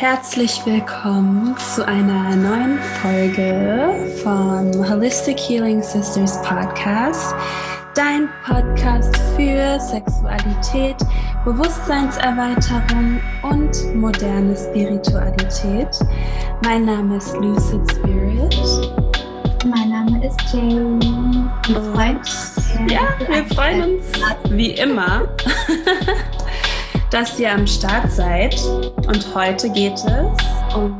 [0.00, 7.34] herzlich willkommen zu einer neuen Folge vom Holistic Healing Sisters Podcast,
[7.96, 10.94] dein Podcast für Sexualität,
[11.44, 15.88] Bewusstseinserweiterung und moderne Spiritualität.
[16.62, 18.56] Mein Name ist Lucid Spirit.
[19.64, 21.50] Mein Name ist Jane.
[21.66, 22.54] Wir freuen uns.
[22.88, 24.04] Ja, wir freuen uns
[24.50, 25.26] wie immer.
[27.10, 28.56] dass ihr am Start seid.
[29.06, 30.98] Und heute geht es um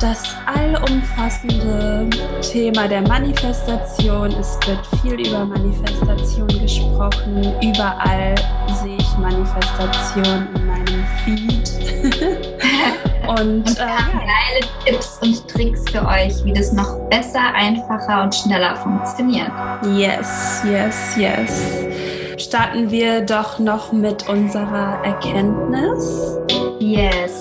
[0.00, 2.08] das allumfassende
[2.42, 4.30] Thema der Manifestation.
[4.38, 7.54] Es wird viel über Manifestation gesprochen.
[7.62, 8.34] Überall
[8.82, 11.70] sehe ich Manifestation in meinem Feed.
[13.28, 18.76] und äh, geile Tipps und Tricks für euch, wie das noch besser, einfacher und schneller
[18.76, 19.50] funktioniert.
[19.96, 21.95] Yes, yes, yes
[22.36, 26.36] starten wir doch noch mit unserer Erkenntnis.
[26.78, 27.40] Yes.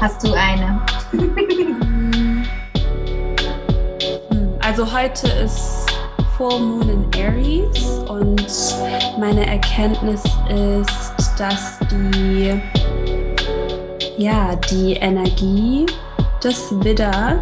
[0.00, 0.80] Hast du eine?
[4.60, 5.86] also heute ist
[6.36, 8.46] Full Moon in Aries und
[9.20, 12.60] meine Erkenntnis ist, dass die
[14.18, 15.86] ja, die Energie
[16.42, 17.40] des Widder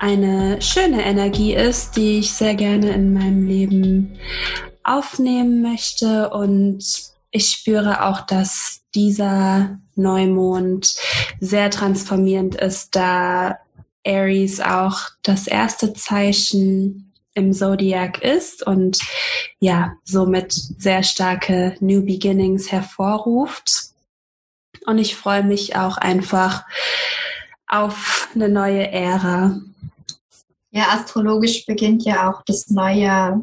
[0.00, 4.18] eine schöne Energie ist, die ich sehr gerne in meinem Leben
[4.82, 6.30] aufnehmen möchte.
[6.30, 6.82] Und
[7.30, 10.96] ich spüre auch, dass dieser Neumond
[11.38, 13.58] sehr transformierend ist, da
[14.06, 18.98] Aries auch das erste Zeichen im Zodiac ist und
[19.58, 23.90] ja, somit sehr starke New Beginnings hervorruft.
[24.86, 26.64] Und ich freue mich auch einfach
[27.66, 29.60] auf eine neue Ära.
[30.70, 33.42] Ja, astrologisch beginnt ja auch das neue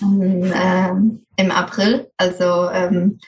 [0.00, 2.10] ähm, im April.
[2.16, 3.20] Also ähm,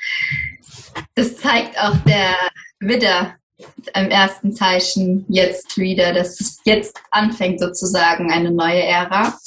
[1.15, 2.35] das zeigt auch der
[2.79, 3.35] Widder
[3.95, 9.39] im ersten Zeichen jetzt wieder, dass es jetzt anfängt sozusagen eine neue Ära.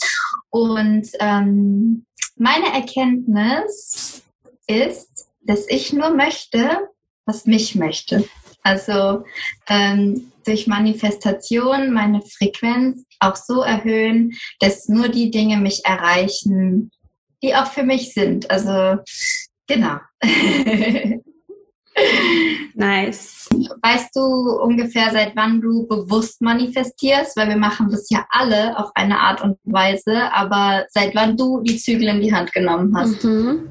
[0.50, 4.22] Und ähm, meine Erkenntnis
[4.68, 6.90] ist, dass ich nur möchte,
[7.26, 8.26] was mich möchte.
[8.64, 9.24] Also
[9.68, 16.92] ähm, durch Manifestation meine Frequenz auch so erhöhen, dass nur die Dinge mich erreichen,
[17.42, 18.50] die auch für mich sind.
[18.50, 19.02] Also
[19.68, 19.98] genau.
[22.74, 23.48] nice.
[23.82, 24.22] Weißt du
[24.62, 27.36] ungefähr, seit wann du bewusst manifestierst?
[27.38, 31.62] Weil wir machen das ja alle auf eine Art und Weise, aber seit wann du
[31.62, 33.24] die Zügel in die Hand genommen hast?
[33.24, 33.70] Mhm.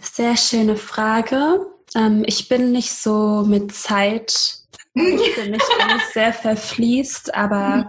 [0.00, 1.71] Sehr schöne Frage.
[1.94, 4.58] Ähm, ich bin nicht so mit Zeit,
[4.94, 7.88] für mich alles sehr verfließt, aber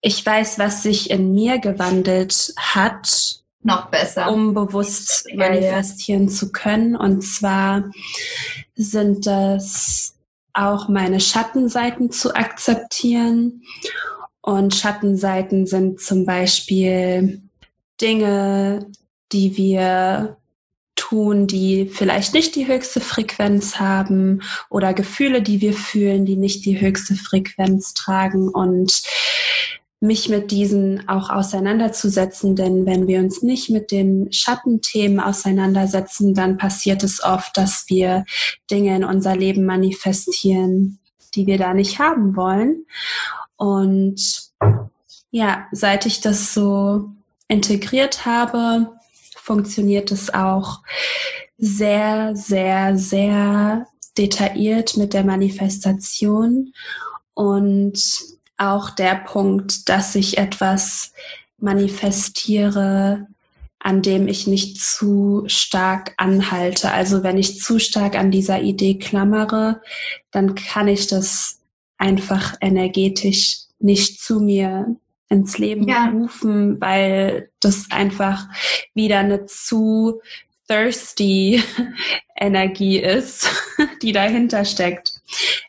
[0.00, 3.40] ich weiß, was sich in mir gewandelt hat.
[3.62, 4.30] Noch besser.
[4.30, 6.94] Um bewusst manifestieren zu können.
[6.94, 7.90] Und zwar
[8.76, 10.14] sind das
[10.52, 13.62] auch meine Schattenseiten zu akzeptieren.
[14.40, 17.42] Und Schattenseiten sind zum Beispiel
[18.00, 18.86] Dinge,
[19.32, 20.36] die wir
[21.08, 26.64] tun, die vielleicht nicht die höchste Frequenz haben oder Gefühle, die wir fühlen, die nicht
[26.64, 29.02] die höchste Frequenz tragen und
[30.00, 36.56] mich mit diesen auch auseinanderzusetzen, denn wenn wir uns nicht mit den Schattenthemen auseinandersetzen, dann
[36.56, 38.24] passiert es oft, dass wir
[38.70, 41.00] Dinge in unser Leben manifestieren,
[41.34, 42.84] die wir da nicht haben wollen.
[43.56, 44.52] Und
[45.30, 47.10] ja, seit ich das so
[47.48, 48.97] integriert habe,
[49.48, 50.82] funktioniert es auch
[51.56, 53.86] sehr, sehr, sehr
[54.18, 56.74] detailliert mit der Manifestation
[57.32, 57.98] und
[58.58, 61.12] auch der Punkt, dass ich etwas
[61.56, 63.26] manifestiere,
[63.78, 66.92] an dem ich nicht zu stark anhalte.
[66.92, 69.80] Also wenn ich zu stark an dieser Idee klammere,
[70.30, 71.60] dann kann ich das
[71.96, 74.96] einfach energetisch nicht zu mir
[75.28, 76.06] ins Leben ja.
[76.06, 78.46] rufen, weil das einfach
[78.94, 80.20] wieder eine zu
[80.68, 81.62] thirsty
[82.40, 83.48] Energie ist,
[84.02, 85.12] die dahinter steckt.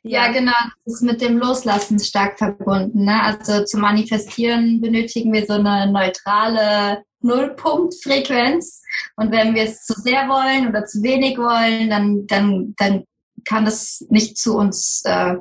[0.04, 0.52] Ja, ja, genau.
[0.86, 3.06] Das ist mit dem Loslassen stark verbunden.
[3.06, 3.22] Ne?
[3.22, 8.82] Also zu manifestieren benötigen wir so eine neutrale Nullpunktfrequenz.
[9.16, 13.04] Und wenn wir es zu sehr wollen oder zu wenig wollen, dann, dann, dann
[13.46, 15.36] kann das nicht zu uns äh,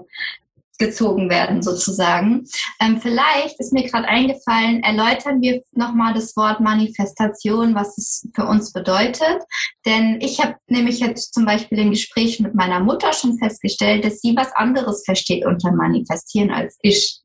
[0.79, 2.45] gezogen werden sozusagen.
[2.81, 8.47] Ähm, vielleicht ist mir gerade eingefallen, erläutern wir nochmal das Wort Manifestation, was es für
[8.47, 9.43] uns bedeutet.
[9.85, 14.21] Denn ich habe nämlich jetzt zum Beispiel im Gespräch mit meiner Mutter schon festgestellt, dass
[14.21, 17.21] sie was anderes versteht unter Manifestieren als ich.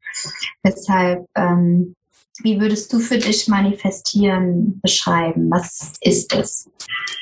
[0.64, 1.96] Deshalb, ähm,
[2.42, 5.50] wie würdest du für dich Manifestieren beschreiben?
[5.52, 6.70] Was ist es?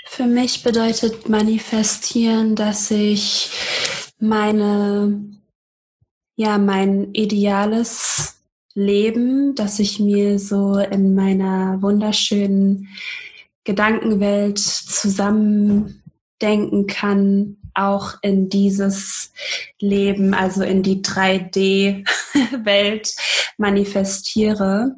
[0.07, 3.51] Für mich bedeutet Manifestieren, dass ich
[4.19, 5.41] meine,
[6.42, 8.42] ja, mein ideales
[8.74, 12.88] Leben, das ich mir so in meiner wunderschönen
[13.64, 19.32] Gedankenwelt zusammendenken kann, auch in dieses
[19.80, 23.16] Leben, also in die 3D-Welt
[23.58, 24.96] manifestiere.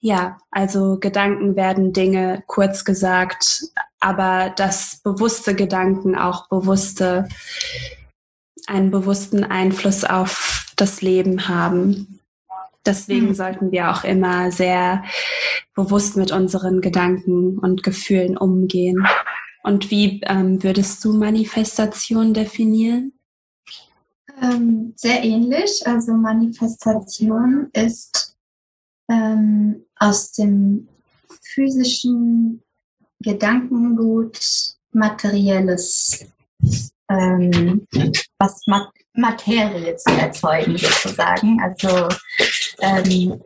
[0.00, 3.62] Ja, also Gedanken werden Dinge, kurz gesagt,
[4.00, 7.28] aber dass bewusste Gedanken auch bewusste,
[8.66, 12.20] einen bewussten Einfluss auf das Leben haben.
[12.86, 13.34] Deswegen mhm.
[13.34, 15.04] sollten wir auch immer sehr
[15.74, 19.06] bewusst mit unseren Gedanken und Gefühlen umgehen.
[19.62, 23.12] Und wie ähm, würdest du Manifestation definieren?
[24.40, 25.86] Ähm, sehr ähnlich.
[25.86, 28.36] Also Manifestation ist
[29.08, 30.88] ähm, aus dem
[31.42, 32.62] physischen
[33.20, 34.40] Gedankengut
[34.92, 36.24] materielles,
[37.08, 37.86] ähm,
[38.38, 38.66] was
[39.20, 41.60] Materie zu erzeugen sozusagen.
[41.62, 42.08] Also
[42.80, 43.40] ähm,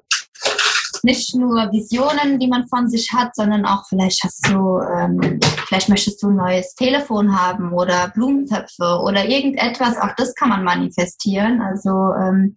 [1.04, 5.88] nicht nur Visionen, die man von sich hat, sondern auch vielleicht hast du, ähm, vielleicht
[5.88, 9.98] möchtest du ein neues Telefon haben oder Blumentöpfe oder irgendetwas.
[9.98, 11.60] Auch das kann man manifestieren.
[11.60, 12.56] Also ähm,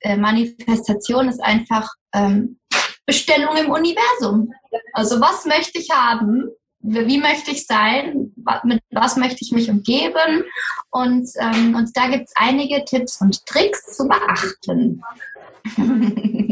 [0.00, 2.58] äh, Manifestation ist einfach ähm,
[3.06, 4.52] Bestellung im Universum.
[4.94, 6.48] Also was möchte ich haben?
[6.82, 8.32] Wie möchte ich sein?
[8.64, 10.44] Mit was möchte ich mich umgeben?
[10.90, 15.02] Und, ähm, und da gibt es einige Tipps und Tricks zu beachten.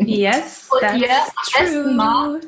[0.07, 2.41] Yes, und ihr am besten mal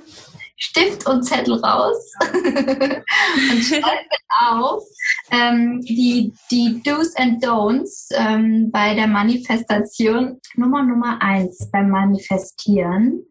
[0.56, 4.14] Stift und Zettel raus und schreibt
[4.50, 4.82] auf
[5.30, 10.38] ähm, die, die Do's and Don'ts ähm, bei der Manifestation.
[10.54, 13.24] Nummer Nummer eins beim Manifestieren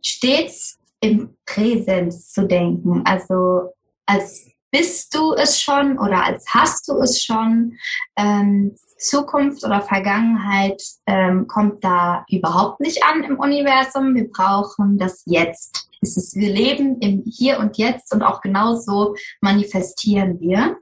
[0.00, 3.02] stets im Präsens zu denken.
[3.04, 3.72] Also
[4.10, 7.76] als bist du es schon oder als hast du es schon.
[8.16, 14.14] Ähm, Zukunft oder Vergangenheit ähm, kommt da überhaupt nicht an im Universum.
[14.14, 15.88] Wir brauchen das Jetzt.
[16.02, 20.76] Es ist, wir leben im Hier und Jetzt und auch genauso manifestieren wir.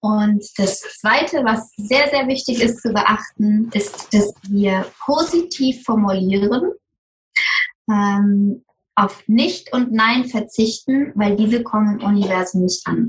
[0.00, 6.72] Und das Zweite, was sehr, sehr wichtig ist zu beachten, ist, dass wir positiv formulieren,
[7.88, 8.64] ähm,
[8.96, 13.08] auf Nicht und Nein verzichten, weil diese kommen im Universum nicht an.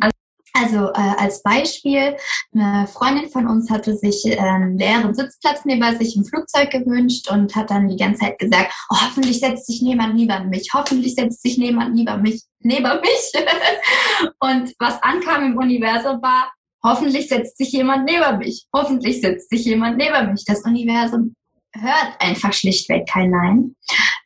[0.53, 2.15] Also äh, als Beispiel,
[2.53, 7.29] eine Freundin von uns hatte sich äh, einen leeren Sitzplatz neben sich im Flugzeug gewünscht
[7.29, 11.13] und hat dann die ganze Zeit gesagt, oh, hoffentlich setzt sich niemand neben mich, hoffentlich
[11.15, 13.45] setzt sich niemand neben mich, neben mich.
[14.39, 16.51] und was ankam im Universum war,
[16.83, 20.43] hoffentlich setzt sich jemand neben mich, hoffentlich setzt sich jemand neben mich.
[20.45, 21.35] Das Universum
[21.73, 23.75] hört einfach schlichtweg kein Nein.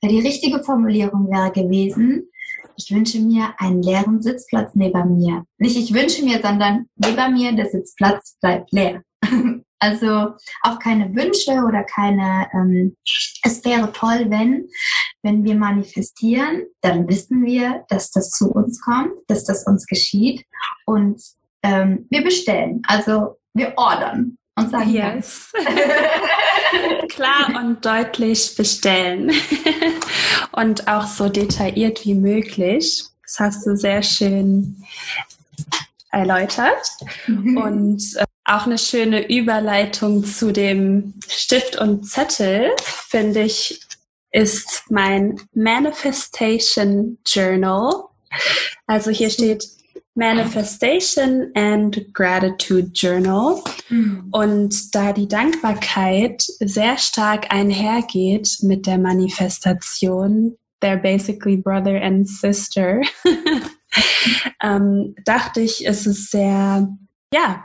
[0.04, 2.28] Die richtige Formulierung wäre gewesen,
[2.76, 5.46] ich wünsche mir einen leeren Sitzplatz neben mir.
[5.58, 9.04] Nicht ich wünsche mir, sondern neben mir der Sitzplatz bleibt leer.
[9.84, 12.96] Also auch keine Wünsche oder keine, ähm,
[13.42, 14.68] es wäre toll, wenn,
[15.24, 20.46] wenn wir manifestieren, dann wissen wir, dass das zu uns kommt, dass das uns geschieht
[20.86, 21.20] und
[21.64, 25.52] ähm, wir bestellen, also wir ordern und sagen yes.
[27.10, 29.32] klar und deutlich bestellen
[30.52, 33.04] und auch so detailliert wie möglich.
[33.24, 34.84] Das hast du sehr schön
[36.12, 36.90] erläutert
[37.28, 37.58] mhm.
[37.58, 43.80] und äh, auch eine schöne Überleitung zu dem Stift und Zettel, finde ich,
[44.32, 48.06] ist mein Manifestation Journal.
[48.88, 49.66] Also hier steht
[50.16, 53.64] Manifestation and Gratitude Journal.
[53.90, 54.28] Mhm.
[54.32, 63.02] Und da die Dankbarkeit sehr stark einhergeht mit der Manifestation, they're basically brother and sister,
[64.62, 66.90] ähm, dachte ich, ist es sehr,
[67.34, 67.64] ja,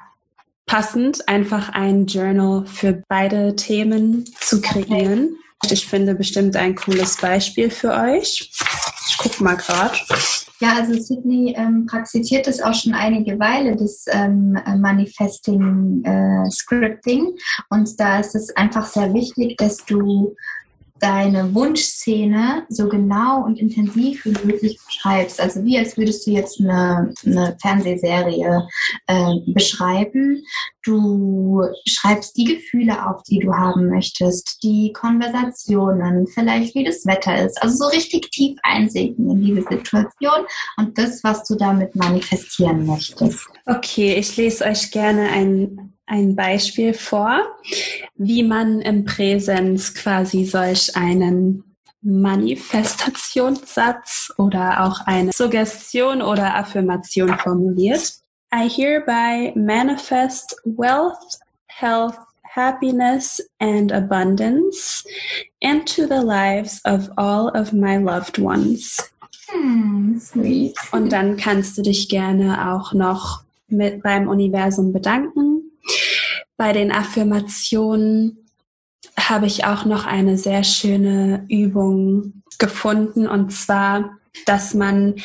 [0.67, 5.37] passend, einfach ein Journal für beide Themen zu kreieren.
[5.71, 8.51] Ich finde bestimmt ein cooles Beispiel für euch.
[9.09, 9.97] Ich gucke mal gerade.
[10.61, 17.37] Ja, also Sydney ähm, praktiziert das auch schon einige Weile, das ähm, Manifesting äh, Scripting.
[17.69, 20.35] Und da ist es einfach sehr wichtig, dass du
[21.07, 25.41] deine Wunschszene so genau und intensiv wie möglich beschreibst.
[25.41, 28.67] Also wie als würdest du jetzt eine, eine Fernsehserie
[29.07, 30.45] äh, beschreiben.
[30.83, 37.45] Du schreibst die Gefühle auf, die du haben möchtest, die Konversationen, vielleicht wie das Wetter
[37.45, 37.63] ist.
[37.63, 40.45] Also so richtig tief einsinken in diese Situation
[40.77, 43.47] und das, was du damit manifestieren möchtest.
[43.67, 47.43] Okay, ich lese euch gerne ein ein Beispiel vor,
[48.15, 51.63] wie man im Präsens quasi solch einen
[52.03, 58.15] Manifestationssatz oder auch eine Suggestion oder Affirmation formuliert.
[58.55, 65.05] I hereby manifest wealth, health, happiness, and abundance
[65.61, 68.99] into the lives of all of my loved ones.
[69.49, 70.77] Hm, sweet.
[70.93, 75.56] Und dann kannst du dich gerne auch noch mit beim Universum bedanken.
[76.57, 78.49] Bei den Affirmationen
[79.19, 85.17] habe ich auch noch eine sehr schöne Übung gefunden und zwar, dass man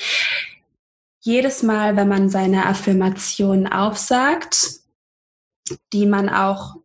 [1.22, 4.82] jedes Mal, wenn man seine Affirmation aufsagt,
[5.94, 6.76] die man auch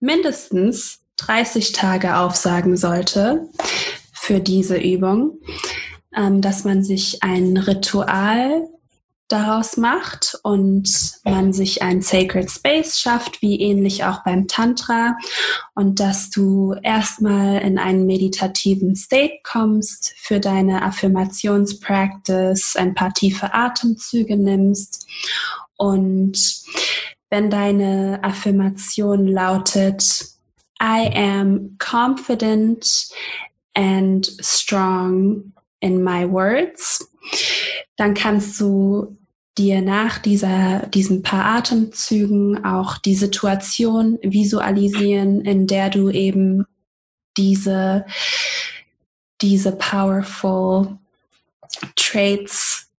[0.00, 3.48] mindestens 30 Tage aufsagen sollte
[4.12, 5.40] für diese Übung,
[6.16, 8.68] ähm, dass man sich ein Ritual
[9.32, 15.16] daraus macht und man sich ein Sacred Space schafft, wie ähnlich auch beim Tantra.
[15.74, 23.54] Und dass du erstmal in einen meditativen State kommst für deine Affirmationspractice, ein paar tiefe
[23.54, 25.06] Atemzüge nimmst.
[25.76, 26.62] Und
[27.30, 30.26] wenn deine Affirmation lautet
[30.80, 33.08] I am confident
[33.74, 37.08] and strong in my words,
[37.96, 39.16] dann kannst du
[39.58, 46.64] dir nach dieser, diesen paar Atemzügen auch die Situation visualisieren, in der du eben
[47.36, 48.06] diese,
[49.40, 50.98] diese powerful
[51.96, 52.90] Traits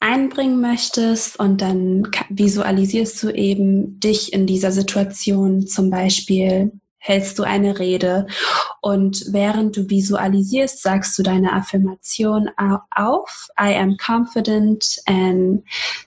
[0.00, 1.38] einbringen möchtest.
[1.38, 6.72] Und dann visualisierst du eben dich in dieser Situation zum Beispiel
[7.06, 8.26] hältst du eine Rede
[8.80, 12.50] und während du visualisierst, sagst du deine Affirmation
[12.90, 13.48] auf.
[13.60, 15.62] I am confident and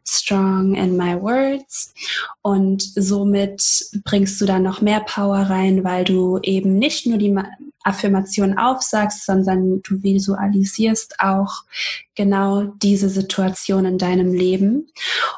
[0.05, 1.93] strong in my words.
[2.41, 3.63] Und somit
[4.03, 7.35] bringst du dann noch mehr Power rein, weil du eben nicht nur die
[7.83, 11.63] Affirmation aufsagst, sondern du visualisierst auch
[12.15, 14.87] genau diese Situation in deinem Leben.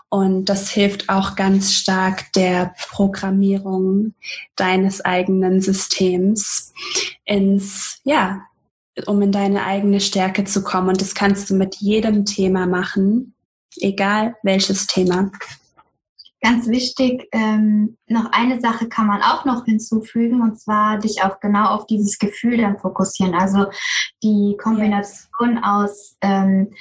[0.10, 4.13] Und das hilft auch ganz stark der Programmierung
[4.55, 6.74] deines eigenen Systems
[7.25, 8.41] ins, ja,
[9.05, 10.89] um in deine eigene Stärke zu kommen.
[10.89, 13.33] Und das kannst du mit jedem Thema machen,
[13.77, 15.31] egal welches Thema.
[16.43, 21.39] Ganz wichtig, ähm, noch eine Sache kann man auch noch hinzufügen, und zwar dich auch
[21.39, 23.36] genau auf dieses Gefühl dann fokussieren.
[23.36, 23.67] Also
[24.24, 25.63] die Kombination yes.
[25.63, 26.74] aus ähm,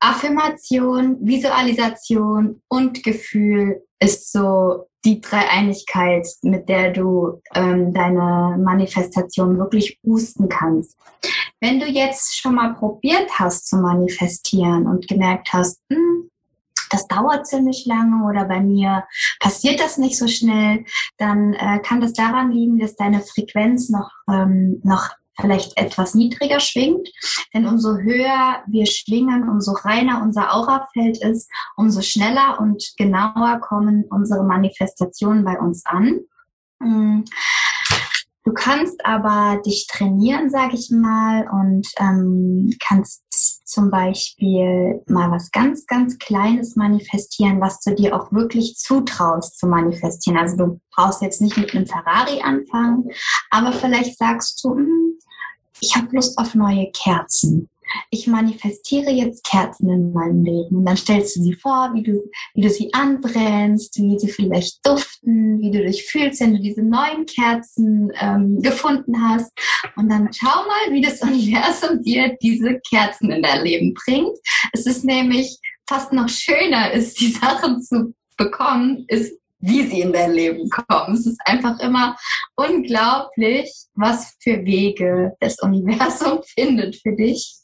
[0.00, 9.98] Affirmation, Visualisation und Gefühl ist so die Dreieinigkeit, mit der du ähm, deine Manifestation wirklich
[10.02, 10.98] boosten kannst.
[11.60, 16.30] Wenn du jetzt schon mal probiert hast zu manifestieren und gemerkt hast, hm,
[16.94, 19.04] das dauert ziemlich lange oder bei mir
[19.40, 20.84] passiert das nicht so schnell,
[21.18, 25.10] dann äh, kann das daran liegen, dass deine Frequenz noch, ähm, noch
[25.40, 27.08] vielleicht etwas niedriger schwingt.
[27.52, 34.04] Denn umso höher wir schwingen, umso reiner unser Aurafeld ist, umso schneller und genauer kommen
[34.08, 36.20] unsere Manifestationen bei uns an.
[38.44, 43.22] Du kannst aber dich trainieren, sage ich mal, und ähm, kannst
[43.64, 49.66] zum Beispiel mal was ganz, ganz Kleines manifestieren, was du dir auch wirklich zutraust zu
[49.66, 50.38] manifestieren.
[50.38, 53.08] Also du brauchst jetzt nicht mit einem Ferrari anfangen,
[53.50, 55.18] aber vielleicht sagst du, hm,
[55.80, 57.68] ich habe Lust auf neue Kerzen
[58.10, 60.78] ich manifestiere jetzt Kerzen in meinem Leben.
[60.78, 64.86] Und dann stellst du sie vor, wie du, wie du sie anbrennst, wie sie vielleicht
[64.86, 69.52] duften, wie du dich fühlst, wenn du diese neuen Kerzen ähm, gefunden hast.
[69.96, 74.38] Und dann schau mal, wie das Universum dir diese Kerzen in dein Leben bringt.
[74.72, 75.58] Es ist nämlich
[75.88, 81.14] fast noch schöner, ist die Sachen zu bekommen, ist wie sie in dein Leben kommen.
[81.14, 82.16] Es ist einfach immer
[82.54, 87.54] unglaublich, was für Wege das Universum findet für dich.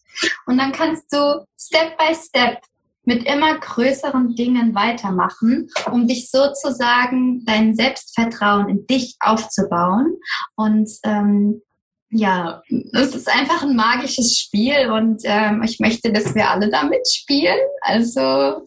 [0.47, 2.59] Und dann kannst du Step by Step
[3.05, 10.17] mit immer größeren Dingen weitermachen, um dich sozusagen dein Selbstvertrauen in dich aufzubauen.
[10.55, 11.63] Und ähm,
[12.11, 12.63] ja,
[12.93, 17.59] es ist einfach ein magisches Spiel und ähm, ich möchte, dass wir alle damit spielen.
[17.83, 18.65] Also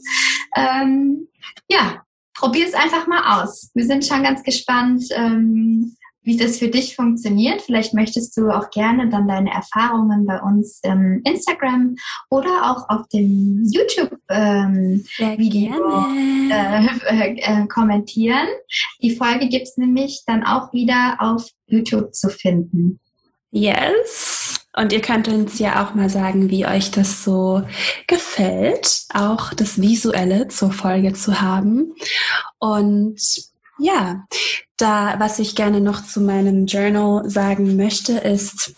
[0.55, 1.27] ähm,
[1.69, 2.01] ja,
[2.33, 3.69] probier es einfach mal aus.
[3.73, 7.61] Wir sind schon ganz gespannt, ähm, wie das für dich funktioniert.
[7.61, 11.97] Vielleicht möchtest du auch gerne dann deine Erfahrungen bei uns im Instagram
[12.29, 15.03] oder auch auf dem YouTube-Video ähm,
[16.49, 18.47] äh, äh, äh, kommentieren.
[19.01, 22.99] Die Folge gibt es nämlich dann auch wieder auf YouTube zu finden.
[23.51, 24.59] Yes.
[24.75, 27.61] Und ihr könnt uns ja auch mal sagen, wie euch das so
[28.07, 31.93] gefällt, auch das Visuelle zur Folge zu haben.
[32.57, 33.21] Und
[33.83, 34.25] ja,
[34.77, 38.73] da, was ich gerne noch zu meinem Journal sagen möchte, ist,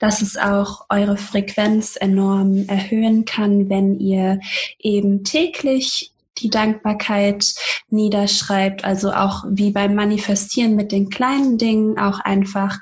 [0.00, 4.40] dass es auch eure Frequenz enorm erhöhen kann, wenn ihr
[4.78, 7.54] eben täglich die Dankbarkeit
[7.90, 12.78] niederschreibt, also auch wie beim Manifestieren mit den kleinen Dingen auch einfach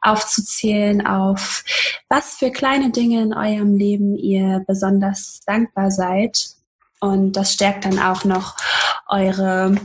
[0.00, 1.64] aufzuzählen auf
[2.08, 6.46] was für kleine Dinge in eurem Leben ihr besonders dankbar seid.
[7.00, 8.56] Und das stärkt dann auch noch
[9.08, 9.76] eure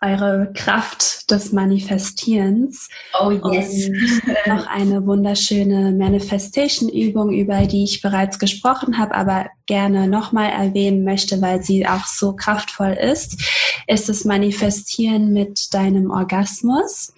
[0.00, 2.88] eure Kraft des Manifestierens.
[3.20, 3.88] Oh yes.
[3.88, 11.04] Und noch eine wunderschöne Manifestation-Übung, über die ich bereits gesprochen habe, aber gerne nochmal erwähnen
[11.04, 13.40] möchte, weil sie auch so kraftvoll ist,
[13.86, 17.12] ist das Manifestieren mit deinem Orgasmus.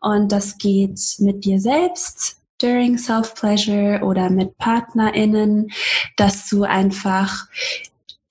[0.00, 5.70] Und das geht mit dir selbst, during Self-Pleasure oder mit PartnerInnen,
[6.16, 7.46] dass du einfach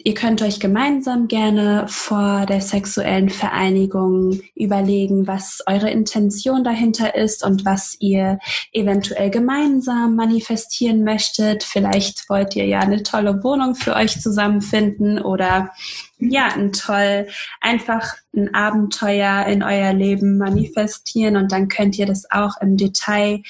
[0.01, 7.45] Ihr könnt euch gemeinsam gerne vor der sexuellen Vereinigung überlegen, was eure Intention dahinter ist
[7.45, 8.39] und was ihr
[8.71, 11.65] eventuell gemeinsam manifestieren möchtet.
[11.65, 15.71] Vielleicht wollt ihr ja eine tolle Wohnung für euch zusammenfinden oder
[16.17, 17.27] ja, ein toll,
[17.59, 23.41] einfach ein Abenteuer in euer Leben manifestieren und dann könnt ihr das auch im Detail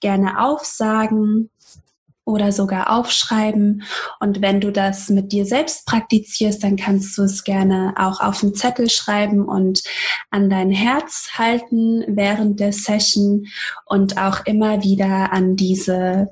[0.00, 1.50] gerne aufsagen
[2.28, 3.82] oder sogar aufschreiben.
[4.20, 8.42] Und wenn du das mit dir selbst praktizierst, dann kannst du es gerne auch auf
[8.42, 9.82] einen Zettel schreiben und
[10.30, 13.46] an dein Herz halten während der Session
[13.86, 16.28] und auch immer wieder an diese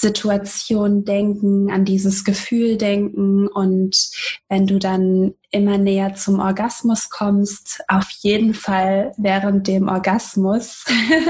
[0.00, 4.10] Situation denken, an dieses Gefühl denken und
[4.48, 10.84] wenn du dann immer näher zum Orgasmus kommst, auf jeden Fall während dem Orgasmus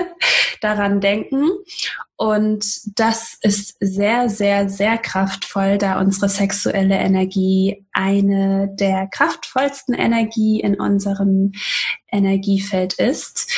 [0.61, 1.49] daran denken.
[2.17, 2.67] Und
[2.99, 10.79] das ist sehr, sehr, sehr kraftvoll, da unsere sexuelle Energie eine der kraftvollsten Energie in
[10.79, 11.53] unserem
[12.13, 13.51] Energiefeld ist.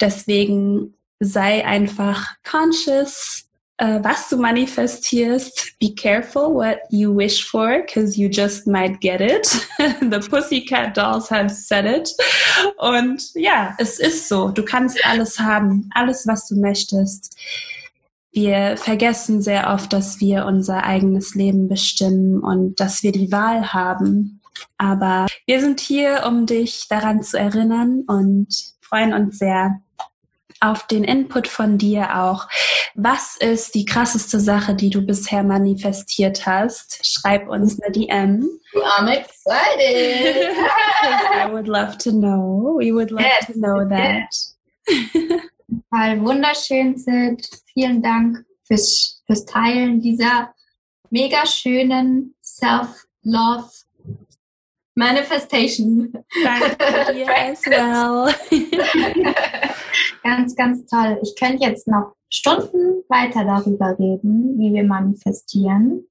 [0.00, 3.45] Deswegen sei einfach conscious
[3.80, 9.20] uh, was du manifestierst, be careful what you wish for, because you just might get
[9.20, 9.46] it.
[10.00, 12.10] The Pussycat Dolls have said it.
[12.78, 14.48] Und ja, es ist so.
[14.48, 17.36] Du kannst alles haben, alles, was du möchtest.
[18.32, 23.72] Wir vergessen sehr oft, dass wir unser eigenes Leben bestimmen und dass wir die Wahl
[23.72, 24.40] haben.
[24.78, 28.48] Aber wir sind hier, um dich daran zu erinnern und
[28.80, 29.80] freuen uns sehr,
[30.60, 32.48] auf den Input von dir auch.
[32.94, 37.06] Was ist die krasseste Sache, die du bisher manifestiert hast?
[37.06, 38.48] Schreib uns eine DM.
[38.74, 40.56] I'm excited.
[41.34, 42.76] I would love to know.
[42.78, 43.46] We would love yes.
[43.46, 44.28] to know that.
[45.90, 47.48] Weil wunderschön sind.
[47.72, 50.54] Vielen Dank fürs, fürs Teilen dieser
[51.10, 53.70] mega schönen Self-Love
[54.96, 56.10] Manifestation.
[56.42, 58.34] Danke dir as well.
[60.22, 61.18] ganz, ganz toll.
[61.22, 66.08] Ich könnte jetzt noch Stunden weiter darüber reden, wie wir manifestieren.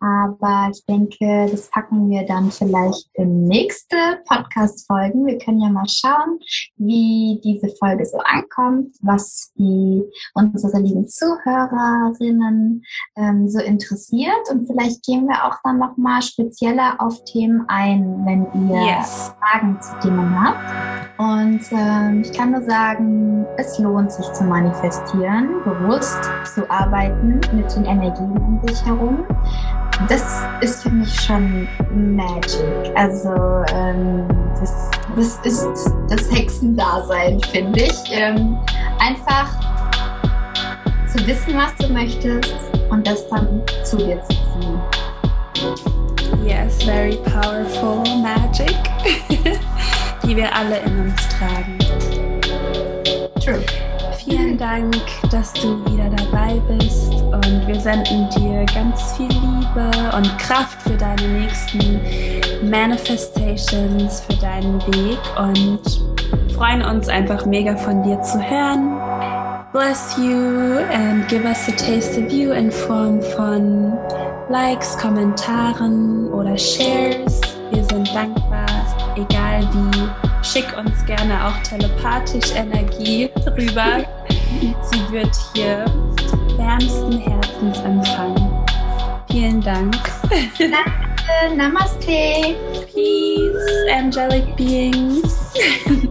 [0.00, 3.96] Aber ich denke, das packen wir dann vielleicht in nächste
[4.28, 5.26] Podcast-Folgen.
[5.26, 6.38] Wir können ja mal schauen,
[6.76, 10.02] wie diese Folge so ankommt, was die
[10.34, 12.82] unsere lieben Zuhörerinnen
[13.16, 14.50] ähm, so interessiert.
[14.50, 19.32] Und vielleicht gehen wir auch dann nochmal spezieller auf Themen ein, wenn ihr yes.
[19.40, 21.18] Fragen zu Themen habt.
[21.18, 26.18] Und ähm, ich kann nur sagen, es lohnt sich zu manifestieren, bewusst
[26.54, 29.24] zu arbeiten mit den Energien um dich herum
[30.08, 32.92] das ist für mich schon Magic.
[32.94, 33.30] Also
[33.72, 34.26] ähm,
[34.60, 37.96] das, das ist das Hexendasein, finde ich.
[38.10, 38.58] Ähm,
[38.98, 39.48] einfach
[41.08, 42.54] zu wissen, was du möchtest
[42.90, 44.80] und das dann zu dir zu ziehen.
[46.44, 48.76] Yes, very powerful magic,
[50.22, 51.78] die wir alle in uns tragen.
[53.40, 53.64] True.
[54.28, 54.96] Vielen Dank,
[55.30, 60.96] dass du wieder dabei bist und wir senden dir ganz viel Liebe und Kraft für
[60.96, 62.00] deine nächsten
[62.68, 65.80] Manifestations, für deinen Weg und
[66.56, 68.98] freuen uns einfach mega von dir zu hören.
[69.72, 73.96] Bless you and give us a taste of you in Form von
[74.48, 77.40] Likes, Kommentaren oder Shares.
[77.70, 78.66] Wir sind dankbar,
[79.14, 80.08] egal wie
[80.42, 84.04] Schick uns gerne auch telepathisch Energie rüber.
[84.82, 85.84] Sie wird hier
[86.56, 88.50] wärmsten Herzens empfangen.
[89.30, 89.96] Vielen Dank.
[90.58, 91.56] Danke.
[91.56, 92.56] Namaste.
[92.92, 95.52] Peace, angelic beings.